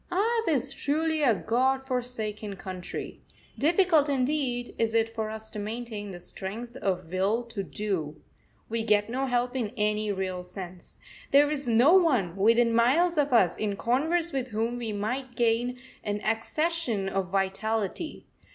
Ours 0.11 0.47
is 0.47 0.73
truly 0.73 1.21
a 1.21 1.35
God 1.35 1.85
forsaken 1.85 2.55
country. 2.55 3.21
Difficult, 3.59 4.09
indeed, 4.09 4.73
is 4.79 4.95
it 4.95 5.09
for 5.13 5.29
us 5.29 5.51
to 5.51 5.59
maintain 5.59 6.09
the 6.09 6.19
strength 6.19 6.75
of 6.77 7.11
will 7.13 7.43
to 7.43 7.61
do. 7.61 8.19
We 8.67 8.81
get 8.81 9.11
no 9.11 9.27
help 9.27 9.55
in 9.55 9.71
any 9.77 10.11
real 10.11 10.41
sense. 10.41 10.97
There 11.29 11.51
is 11.51 11.67
no 11.67 11.93
one, 11.93 12.35
within 12.35 12.73
miles 12.73 13.15
of 13.15 13.31
us, 13.31 13.55
in 13.55 13.75
converse 13.77 14.31
with 14.33 14.47
whom 14.47 14.79
we 14.79 14.91
might 14.91 15.35
gain 15.35 15.77
an 16.03 16.19
accession 16.21 17.07
of 17.07 17.29
vitality. 17.29 18.25